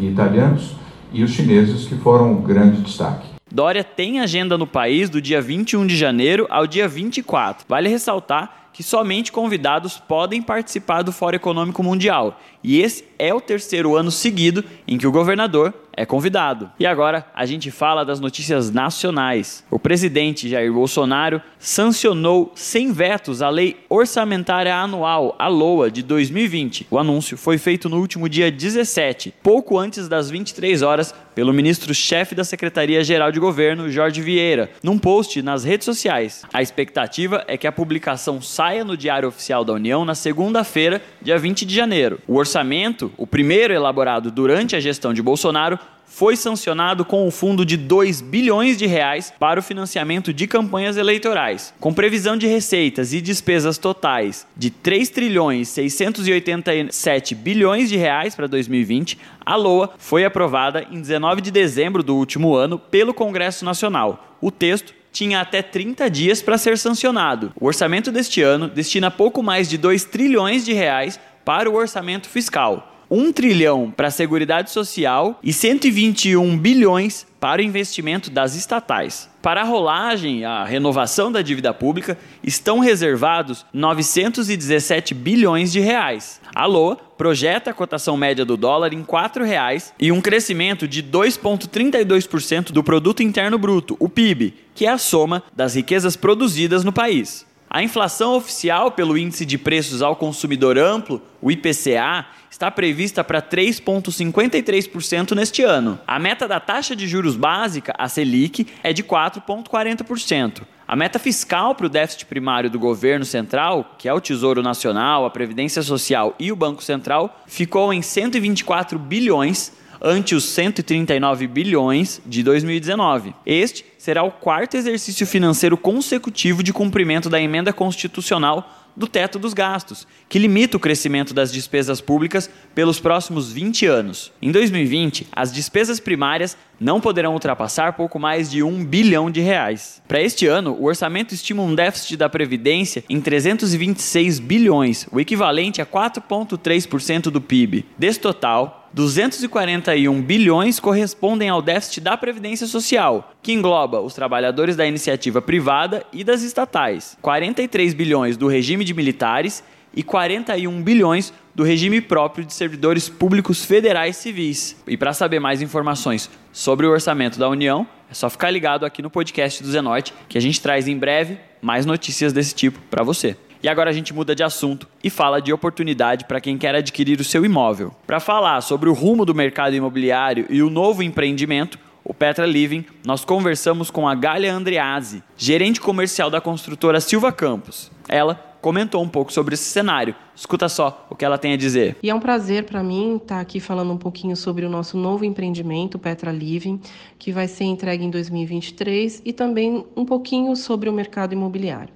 e 0.00 0.06
italianos, 0.06 0.76
e 1.12 1.22
os 1.22 1.30
chineses 1.30 1.86
que 1.86 1.94
foram 1.96 2.32
um 2.32 2.42
grande 2.42 2.80
destaque. 2.82 3.28
Dória 3.50 3.84
tem 3.84 4.20
agenda 4.20 4.58
no 4.58 4.66
país 4.66 5.08
do 5.08 5.20
dia 5.20 5.40
21 5.40 5.86
de 5.86 5.96
janeiro 5.96 6.46
ao 6.50 6.66
dia 6.66 6.88
24. 6.88 7.64
Vale 7.68 7.88
ressaltar 7.88 8.70
que 8.72 8.82
somente 8.82 9.32
convidados 9.32 9.96
podem 9.96 10.42
participar 10.42 11.00
do 11.00 11.10
Fórum 11.10 11.36
Econômico 11.36 11.82
Mundial. 11.82 12.38
E 12.62 12.78
esse 12.78 13.04
é 13.18 13.32
o 13.32 13.40
terceiro 13.40 13.96
ano 13.96 14.10
seguido 14.10 14.64
em 14.86 14.98
que 14.98 15.06
o 15.06 15.12
governador 15.12 15.74
é 15.96 16.04
convidado. 16.04 16.70
E 16.78 16.86
agora 16.86 17.26
a 17.34 17.46
gente 17.46 17.70
fala 17.70 18.04
das 18.04 18.20
notícias 18.20 18.70
nacionais. 18.70 19.64
O 19.70 19.78
presidente 19.78 20.48
Jair 20.48 20.72
Bolsonaro 20.72 21.40
sancionou 21.58 22.52
sem 22.54 22.92
vetos 22.92 23.40
a 23.40 23.48
Lei 23.48 23.76
Orçamentária 23.88 24.76
Anual, 24.76 25.34
a 25.38 25.48
LOA, 25.48 25.90
de 25.90 26.02
2020. 26.02 26.86
O 26.90 26.98
anúncio 26.98 27.36
foi 27.38 27.56
feito 27.56 27.88
no 27.88 27.98
último 27.98 28.28
dia 28.28 28.52
17, 28.52 29.32
pouco 29.42 29.78
antes 29.78 30.06
das 30.06 30.28
23 30.28 30.82
horas, 30.82 31.14
pelo 31.34 31.52
ministro-chefe 31.52 32.34
da 32.34 32.44
Secretaria-Geral 32.44 33.30
de 33.30 33.38
Governo, 33.38 33.90
Jorge 33.90 34.22
Vieira, 34.22 34.70
num 34.82 34.98
post 34.98 35.42
nas 35.42 35.64
redes 35.64 35.84
sociais. 35.84 36.44
A 36.52 36.62
expectativa 36.62 37.44
é 37.46 37.58
que 37.58 37.66
a 37.66 37.72
publicação 37.72 38.40
saia 38.40 38.84
no 38.84 38.96
Diário 38.96 39.28
Oficial 39.28 39.62
da 39.62 39.74
União 39.74 40.04
na 40.04 40.14
segunda-feira, 40.14 41.02
dia 41.20 41.38
20 41.38 41.66
de 41.66 41.74
janeiro. 41.74 42.18
O 42.26 42.36
orçamento, 42.36 43.05
o 43.16 43.26
primeiro 43.26 43.72
elaborado 43.72 44.30
durante 44.30 44.76
a 44.76 44.80
gestão 44.80 45.12
de 45.12 45.22
Bolsonaro, 45.22 45.78
foi 46.16 46.34
sancionado 46.34 47.04
com 47.04 47.26
um 47.26 47.30
fundo 47.30 47.62
de 47.62 47.76
2 47.76 48.22
bilhões 48.22 48.78
de 48.78 48.86
reais 48.86 49.32
para 49.38 49.60
o 49.60 49.62
financiamento 49.62 50.32
de 50.32 50.46
campanhas 50.46 50.96
eleitorais, 50.96 51.74
com 51.78 51.92
previsão 51.92 52.38
de 52.38 52.46
receitas 52.46 53.12
e 53.12 53.20
despesas 53.20 53.76
totais 53.76 54.46
de 54.56 54.70
3 54.70 55.10
trilhões 55.10 55.68
687 55.68 57.34
bilhões 57.34 57.90
de 57.90 57.96
reais 57.96 58.34
para 58.34 58.46
2020. 58.46 59.18
A 59.44 59.56
LOA 59.56 59.90
foi 59.98 60.24
aprovada 60.24 60.86
em 60.90 61.00
19 61.00 61.42
de 61.42 61.50
dezembro 61.50 62.02
do 62.02 62.16
último 62.16 62.54
ano 62.54 62.78
pelo 62.78 63.12
Congresso 63.12 63.64
Nacional. 63.64 64.38
O 64.40 64.50
texto 64.50 64.94
tinha 65.12 65.40
até 65.40 65.60
30 65.60 66.08
dias 66.08 66.40
para 66.40 66.56
ser 66.56 66.78
sancionado. 66.78 67.52
O 67.60 67.66
orçamento 67.66 68.10
deste 68.10 68.42
ano 68.42 68.68
destina 68.68 69.10
pouco 69.10 69.42
mais 69.42 69.68
de 69.68 69.76
2 69.76 70.04
trilhões 70.04 70.64
de 70.64 70.72
reais 70.72 71.18
para 71.44 71.70
o 71.70 71.74
orçamento 71.74 72.28
fiscal. 72.28 72.95
1 73.10 73.32
trilhão 73.32 73.92
para 73.94 74.08
a 74.08 74.10
Seguridade 74.10 74.70
Social 74.70 75.38
e 75.42 75.52
121 75.52 76.58
bilhões 76.58 77.26
para 77.38 77.62
o 77.62 77.64
investimento 77.64 78.30
das 78.30 78.54
estatais. 78.56 79.30
Para 79.40 79.60
a 79.60 79.64
rolagem, 79.64 80.44
a 80.44 80.64
renovação 80.64 81.30
da 81.30 81.40
dívida 81.40 81.72
pública, 81.72 82.18
estão 82.42 82.80
reservados 82.80 83.64
917 83.72 85.14
bilhões 85.14 85.70
de 85.70 85.78
reais. 85.78 86.40
A 86.52 86.66
LOA 86.66 86.96
projeta 87.16 87.70
a 87.70 87.74
cotação 87.74 88.16
média 88.16 88.44
do 88.44 88.56
dólar 88.56 88.92
em 88.92 89.00
R$ 89.00 89.06
4,00 89.06 89.92
e 90.00 90.10
um 90.10 90.20
crescimento 90.20 90.88
de 90.88 91.02
2,32% 91.02 92.72
do 92.72 92.82
produto 92.82 93.22
interno 93.22 93.56
bruto, 93.56 93.96
o 94.00 94.08
PIB, 94.08 94.54
que 94.74 94.84
é 94.84 94.90
a 94.90 94.98
soma 94.98 95.44
das 95.54 95.76
riquezas 95.76 96.16
produzidas 96.16 96.82
no 96.82 96.92
país. 96.92 97.45
A 97.68 97.82
inflação 97.82 98.36
oficial 98.36 98.92
pelo 98.92 99.18
Índice 99.18 99.44
de 99.44 99.58
Preços 99.58 100.00
ao 100.00 100.14
Consumidor 100.14 100.78
Amplo, 100.78 101.20
o 101.42 101.50
IPCA, 101.50 102.24
está 102.48 102.70
prevista 102.70 103.24
para 103.24 103.42
3,53% 103.42 105.32
neste 105.34 105.62
ano. 105.62 105.98
A 106.06 106.18
meta 106.18 106.46
da 106.46 106.60
taxa 106.60 106.94
de 106.94 107.08
juros 107.08 107.36
básica, 107.36 107.92
a 107.98 108.08
Selic, 108.08 108.66
é 108.82 108.92
de 108.92 109.02
4,40%. 109.02 110.62
A 110.86 110.94
meta 110.94 111.18
fiscal 111.18 111.74
para 111.74 111.86
o 111.86 111.90
déficit 111.90 112.26
primário 112.26 112.70
do 112.70 112.78
governo 112.78 113.24
central, 113.24 113.96
que 113.98 114.08
é 114.08 114.14
o 114.14 114.20
Tesouro 114.20 114.62
Nacional, 114.62 115.26
a 115.26 115.30
Previdência 115.30 115.82
Social 115.82 116.36
e 116.38 116.52
o 116.52 116.56
Banco 116.56 116.82
Central, 116.82 117.42
ficou 117.46 117.92
em 117.92 118.00
124 118.00 118.96
bilhões 118.96 119.72
ante 120.00 120.34
os 120.34 120.44
139 120.44 121.46
bilhões 121.48 122.20
de 122.24 122.42
2019. 122.42 123.34
Este 123.44 123.84
será 124.06 124.22
o 124.22 124.30
quarto 124.30 124.76
exercício 124.76 125.26
financeiro 125.26 125.76
consecutivo 125.76 126.62
de 126.62 126.72
cumprimento 126.72 127.28
da 127.28 127.40
emenda 127.40 127.72
constitucional 127.72 128.86
do 128.94 129.08
teto 129.08 129.36
dos 129.36 129.52
gastos, 129.52 130.06
que 130.28 130.38
limita 130.38 130.76
o 130.76 130.80
crescimento 130.80 131.34
das 131.34 131.52
despesas 131.52 132.00
públicas 132.00 132.48
pelos 132.72 133.00
próximos 133.00 133.52
20 133.52 133.84
anos. 133.84 134.32
Em 134.40 134.52
2020, 134.52 135.26
as 135.32 135.52
despesas 135.52 135.98
primárias 135.98 136.56
não 136.78 137.00
poderão 137.00 137.32
ultrapassar 137.32 137.94
pouco 137.94 138.18
mais 138.18 138.48
de 138.48 138.62
um 138.62 138.84
bilhão 138.84 139.28
de 139.28 139.40
reais. 139.40 140.00
Para 140.06 140.22
este 140.22 140.46
ano, 140.46 140.76
o 140.78 140.84
orçamento 140.84 141.34
estima 141.34 141.62
um 141.62 141.74
déficit 141.74 142.16
da 142.16 142.28
Previdência 142.28 143.02
em 143.08 143.20
326 143.20 144.38
bilhões, 144.38 145.08
o 145.10 145.18
equivalente 145.18 145.82
a 145.82 145.86
4,3% 145.86 147.22
do 147.24 147.40
PIB. 147.40 147.84
Desse 147.98 148.20
total, 148.20 148.85
241 148.96 150.22
bilhões 150.22 150.80
correspondem 150.80 151.50
ao 151.50 151.60
déficit 151.60 152.00
da 152.00 152.16
Previdência 152.16 152.66
Social, 152.66 153.30
que 153.42 153.52
engloba 153.52 154.00
os 154.00 154.14
trabalhadores 154.14 154.74
da 154.74 154.86
iniciativa 154.86 155.42
privada 155.42 156.02
e 156.14 156.24
das 156.24 156.40
estatais, 156.40 157.14
43 157.20 157.92
bilhões 157.92 158.38
do 158.38 158.48
regime 158.48 158.86
de 158.86 158.94
militares 158.94 159.62
e 159.94 160.02
41 160.02 160.82
bilhões 160.82 161.30
do 161.54 161.62
regime 161.62 162.00
próprio 162.00 162.46
de 162.46 162.54
servidores 162.54 163.06
públicos 163.06 163.66
federais 163.66 164.16
civis. 164.16 164.74
E 164.86 164.96
para 164.96 165.12
saber 165.12 165.40
mais 165.40 165.60
informações 165.60 166.30
sobre 166.50 166.86
o 166.86 166.90
orçamento 166.90 167.38
da 167.38 167.50
União, 167.50 167.86
é 168.10 168.14
só 168.14 168.30
ficar 168.30 168.50
ligado 168.50 168.86
aqui 168.86 169.02
no 169.02 169.10
podcast 169.10 169.62
do 169.62 169.70
Zenorte, 169.70 170.14
que 170.26 170.38
a 170.38 170.40
gente 170.40 170.58
traz 170.58 170.88
em 170.88 170.96
breve 170.96 171.36
mais 171.60 171.84
notícias 171.84 172.32
desse 172.32 172.54
tipo 172.54 172.80
para 172.88 173.04
você. 173.04 173.36
E 173.62 173.68
agora 173.68 173.90
a 173.90 173.92
gente 173.92 174.12
muda 174.14 174.34
de 174.34 174.42
assunto 174.42 174.86
e 175.02 175.10
fala 175.10 175.40
de 175.40 175.52
oportunidade 175.52 176.24
para 176.24 176.40
quem 176.40 176.58
quer 176.58 176.74
adquirir 176.74 177.20
o 177.20 177.24
seu 177.24 177.44
imóvel. 177.44 177.94
Para 178.06 178.20
falar 178.20 178.60
sobre 178.60 178.88
o 178.88 178.92
rumo 178.92 179.24
do 179.24 179.34
mercado 179.34 179.74
imobiliário 179.74 180.46
e 180.50 180.62
o 180.62 180.70
novo 180.70 181.02
empreendimento, 181.02 181.78
o 182.04 182.14
Petra 182.14 182.46
Living, 182.46 182.84
nós 183.04 183.24
conversamos 183.24 183.90
com 183.90 184.08
a 184.08 184.14
Galia 184.14 184.54
Andreazzi, 184.54 185.22
gerente 185.36 185.80
comercial 185.80 186.30
da 186.30 186.40
construtora 186.40 187.00
Silva 187.00 187.32
Campos. 187.32 187.90
Ela 188.08 188.34
comentou 188.60 189.02
um 189.02 189.08
pouco 189.08 189.32
sobre 189.32 189.54
esse 189.54 189.64
cenário. 189.64 190.14
Escuta 190.36 190.68
só 190.68 191.06
o 191.08 191.16
que 191.16 191.24
ela 191.24 191.38
tem 191.38 191.54
a 191.54 191.56
dizer. 191.56 191.96
E 192.02 192.10
é 192.10 192.14
um 192.14 192.20
prazer 192.20 192.64
para 192.64 192.82
mim 192.82 193.16
estar 193.16 193.40
aqui 193.40 193.58
falando 193.58 193.90
um 193.90 193.96
pouquinho 193.96 194.36
sobre 194.36 194.66
o 194.66 194.68
nosso 194.68 194.98
novo 194.98 195.24
empreendimento, 195.24 195.98
Petra 195.98 196.30
Living, 196.30 196.78
que 197.18 197.32
vai 197.32 197.48
ser 197.48 197.64
entregue 197.64 198.04
em 198.04 198.10
2023 198.10 199.22
e 199.24 199.32
também 199.32 199.86
um 199.96 200.04
pouquinho 200.04 200.54
sobre 200.54 200.90
o 200.90 200.92
mercado 200.92 201.32
imobiliário. 201.32 201.88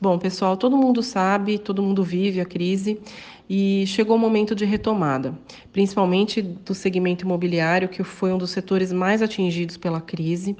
Bom, 0.00 0.18
pessoal, 0.18 0.56
todo 0.56 0.76
mundo 0.76 1.04
sabe, 1.04 1.56
todo 1.56 1.82
mundo 1.82 2.02
vive 2.02 2.40
a 2.40 2.44
crise 2.44 3.00
e 3.48 3.84
chegou 3.86 4.16
o 4.16 4.18
momento 4.18 4.54
de 4.54 4.64
retomada, 4.64 5.34
principalmente 5.72 6.40
do 6.40 6.74
segmento 6.74 7.24
imobiliário, 7.24 7.88
que 7.88 8.02
foi 8.02 8.32
um 8.32 8.38
dos 8.38 8.50
setores 8.50 8.92
mais 8.92 9.20
atingidos 9.20 9.76
pela 9.76 10.00
crise. 10.00 10.56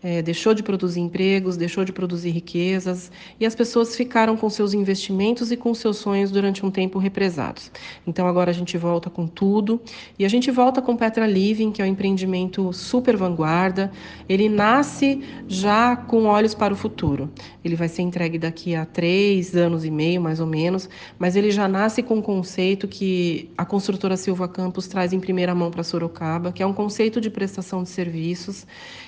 É, 0.00 0.22
deixou 0.22 0.54
de 0.54 0.62
produzir 0.62 1.00
empregos, 1.00 1.56
deixou 1.56 1.84
de 1.84 1.92
produzir 1.92 2.30
riquezas 2.30 3.10
e 3.40 3.44
as 3.44 3.56
pessoas 3.56 3.96
ficaram 3.96 4.36
com 4.36 4.48
seus 4.48 4.72
investimentos 4.72 5.50
e 5.50 5.56
com 5.56 5.74
seus 5.74 5.96
sonhos 5.96 6.30
durante 6.30 6.64
um 6.64 6.70
tempo 6.78 7.00
represados. 7.00 7.72
Então 8.06 8.28
agora 8.28 8.52
a 8.52 8.54
gente 8.54 8.78
volta 8.78 9.10
com 9.10 9.26
tudo 9.26 9.80
e 10.16 10.24
a 10.24 10.28
gente 10.28 10.48
volta 10.48 10.80
com 10.80 10.96
Petra 10.96 11.26
Living, 11.26 11.72
que 11.72 11.82
é 11.82 11.84
um 11.84 11.88
empreendimento 11.88 12.72
super 12.72 13.16
vanguarda. 13.16 13.90
Ele 14.28 14.48
nasce 14.48 15.20
já 15.48 15.96
com 15.96 16.26
olhos 16.26 16.54
para 16.54 16.72
o 16.72 16.76
futuro. 16.76 17.28
Ele 17.64 17.74
vai 17.74 17.88
ser 17.88 18.02
entregue 18.02 18.38
daqui 18.38 18.76
a 18.76 18.84
três 18.86 19.56
anos 19.56 19.84
e 19.84 19.90
meio, 19.90 20.20
mais 20.20 20.38
ou 20.38 20.46
menos, 20.46 20.88
mas 21.18 21.34
ele 21.34 21.50
já 21.50 21.66
nasce 21.66 22.00
com 22.00 22.18
um 22.18 22.22
conceito 22.22 22.86
que 22.86 23.50
a 23.58 23.64
construtora 23.64 24.16
Silva 24.16 24.46
Campos 24.46 24.86
traz 24.86 25.12
em 25.12 25.18
primeira 25.18 25.56
mão 25.56 25.72
para 25.72 25.82
Sorocaba, 25.82 26.52
que 26.52 26.62
é 26.62 26.66
um 26.66 26.72
conceito 26.72 27.20
de 27.20 27.28
prestação 27.28 27.82
de 27.82 27.88
serviços 27.88 28.64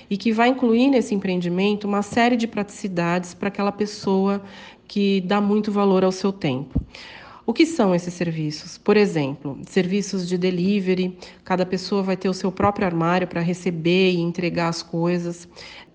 e 0.09 0.17
que 0.17 0.33
vai 0.33 0.49
incluir 0.49 0.89
nesse 0.89 1.15
empreendimento 1.15 1.87
uma 1.87 2.01
série 2.01 2.35
de 2.35 2.47
praticidades 2.47 3.33
para 3.33 3.47
aquela 3.47 3.71
pessoa 3.71 4.41
que 4.91 5.21
dá 5.21 5.39
muito 5.39 5.71
valor 5.71 6.03
ao 6.03 6.11
seu 6.11 6.33
tempo. 6.33 6.77
O 7.51 7.53
que 7.53 7.65
são 7.65 7.93
esses 7.93 8.13
serviços? 8.13 8.77
Por 8.77 8.95
exemplo, 8.95 9.59
serviços 9.67 10.25
de 10.25 10.37
delivery, 10.37 11.17
cada 11.43 11.65
pessoa 11.65 12.01
vai 12.01 12.15
ter 12.15 12.29
o 12.29 12.33
seu 12.33 12.49
próprio 12.49 12.85
armário 12.85 13.27
para 13.27 13.41
receber 13.41 14.11
e 14.13 14.21
entregar 14.21 14.69
as 14.69 14.81
coisas. 14.81 15.49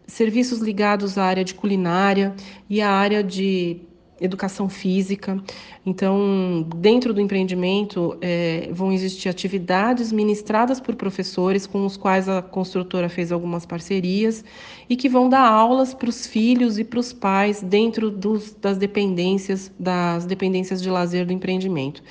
Serviços 0.07 0.59
ligados 0.59 1.17
à 1.17 1.25
área 1.25 1.43
de 1.43 1.55
culinária 1.55 2.35
e 2.69 2.83
à 2.83 2.91
área 2.91 3.25
de 3.25 3.81
educação 4.21 4.69
física. 4.69 5.41
Então, 5.85 6.67
dentro 6.77 7.13
do 7.13 7.21
empreendimento, 7.21 8.17
é, 8.21 8.69
vão 8.73 8.93
existir 8.93 9.29
atividades 9.29 10.11
ministradas 10.11 10.81
por 10.81 10.95
professores 10.95 11.67
com 11.67 11.85
os 11.85 11.97
quais 11.97 12.29
a 12.29 12.41
construtora 12.41 13.09
fez 13.09 13.31
algumas 13.31 13.67
parcerias 13.67 14.45
e 14.89 14.97
que 14.97 15.09
vão 15.09 15.29
dar 15.29 15.47
aulas 15.47 15.93
para 15.93 16.09
os 16.09 16.27
filhos 16.27 16.79
e 16.79 16.85
para 16.85 16.99
os 16.99 17.13
pais 17.13 17.63
dentro 17.63 18.11
dos, 18.11 18.55
das 18.55 18.79
dependências, 18.79 19.71
das 19.79 20.25
dependências 20.25 20.81
de 20.81 20.91
lazer 20.91 21.27
do 21.27 21.33
empreendimento. 21.33 22.03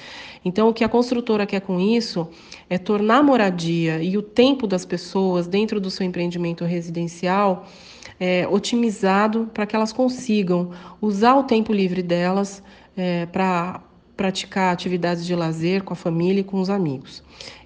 Então, 0.44 0.70
o 0.70 0.74
que 0.74 0.84
a 0.84 0.90
construtora 0.90 1.46
quer 1.48 1.62
com 1.62 1.80
isso 1.80 2.30
é 2.70 2.78
tornar 2.78 3.18
a 3.18 3.24
moradia 3.24 4.02
e 4.02 4.16
o 4.16 4.22
tempo 4.22 4.68
das 4.68 4.86
pessoas 4.86 5.48
dentro 5.48 5.80
do 5.80 5.90
seu 5.90 6.06
empreendimento 6.06 6.64
residencial 6.64 7.66
é, 8.20 8.48
otimizado 8.48 9.50
para 9.54 9.66
que 9.66 9.76
elas 9.76 9.92
consigam 9.92 10.72
usar 11.02 11.36
o 11.36 11.44
tempo 11.44 11.74
livre 11.74 12.02
delas 12.02 12.64
é, 12.96 13.26
para 13.26 13.82
praticar 14.16 14.74
atividades 14.74 15.26
de 15.26 15.36
lazer 15.36 15.84
com 15.84 15.94
a 15.94 15.96
família 15.96 16.42
e 16.42 16.44
com 16.44 16.60
os 16.60 16.70
amigos. 16.70 17.24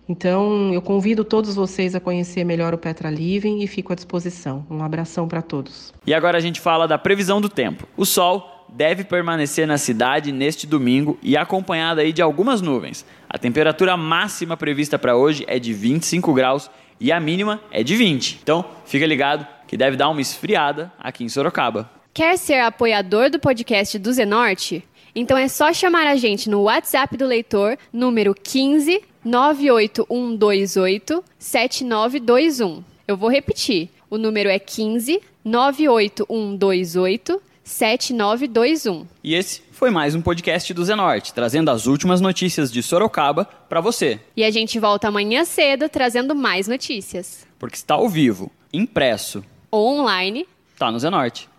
Então, 0.08 0.74
eu 0.74 0.82
convido 0.82 1.24
todos 1.24 1.54
vocês 1.54 1.94
a 1.94 2.00
conhecer 2.00 2.44
melhor 2.44 2.74
o 2.74 2.80
Petra 2.80 3.12
Living 3.12 3.62
e 3.62 3.68
fico 3.68 3.94
à 3.94 3.96
disposição. 3.96 4.66
Um 4.68 4.84
abração 4.84 5.28
para 5.28 5.40
todos. 5.40 5.94
E 6.06 6.16
agora 6.16 6.40
a 6.40 6.42
gente 6.42 6.60
fala 6.60 6.88
da 6.88 6.98
previsão 6.98 7.40
do 7.40 7.48
tempo. 7.48 7.88
O 7.96 8.08
sol 8.08 8.66
deve 8.74 9.04
permanecer 9.04 9.68
na 9.68 9.78
cidade 9.78 10.32
neste 10.32 10.66
domingo 10.66 11.18
e 11.22 11.38
acompanhado 11.38 12.02
aí 12.02 12.12
de 12.12 12.24
algumas 12.24 12.60
nuvens. 12.60 13.06
A 13.30 13.38
temperatura 13.38 13.96
máxima 13.96 14.58
prevista 14.58 14.98
para 14.98 15.16
hoje 15.16 15.46
é 15.48 15.60
de 15.60 15.74
25 15.74 16.34
graus 16.34 16.72
e 17.00 17.12
a 17.12 17.20
mínima 17.20 17.62
é 17.72 17.84
de 17.84 17.96
20. 17.96 18.40
Então, 18.42 18.66
fica 18.86 19.06
ligado 19.06 19.46
que 19.70 19.78
deve 19.78 19.96
dar 19.96 20.10
uma 20.10 20.20
esfriada 20.20 20.92
aqui 20.98 21.24
em 21.24 21.30
Sorocaba. 21.30 21.88
Quer 22.12 22.40
ser 22.40 22.60
apoiador 22.60 23.30
do 23.30 23.40
podcast 23.40 24.00
do 24.00 24.12
Zenorte? 24.12 24.84
Então 25.14 25.38
é 25.38 25.48
só 25.48 25.72
chamar 25.72 26.08
a 26.08 26.16
gente 26.16 26.50
no 26.50 26.64
WhatsApp 26.64 27.16
do 27.16 27.28
leitor, 27.28 27.78
número 27.94 28.34
15 28.34 29.00
98128 29.24 31.24
7921. 31.38 32.84
Eu 33.08 33.16
vou 33.16 33.30
repetir. 33.30 33.90
O 34.10 34.18
número 34.18 34.50
é 34.50 34.58
15 34.58 35.22
98128 35.46 37.40
7921. 37.64 39.06
E 39.24 39.36
esse 39.36 39.62
foi 39.72 39.92
mais 39.92 40.16
um 40.16 40.22
podcast 40.24 40.74
do 40.74 40.84
Zenorte, 40.84 41.32
trazendo 41.32 41.70
as 41.70 41.86
últimas 41.86 42.20
notícias 42.20 42.72
de 42.72 42.82
Sorocaba 42.82 43.46
para 43.46 43.82
você. 43.82 44.20
E 44.36 44.44
a 44.44 44.50
gente 44.50 44.80
volta 44.80 45.10
amanhã 45.10 45.46
cedo 45.46 45.88
trazendo 45.88 46.34
mais 46.34 46.68
notícias. 46.68 47.46
Porque 47.60 47.76
está 47.76 47.94
ao 47.94 48.10
vivo, 48.10 48.52
impresso 48.74 49.44
ou 49.72 50.00
online, 50.00 50.48
tá 50.78 50.92
no 50.92 51.00
Zenorte. 51.00 51.50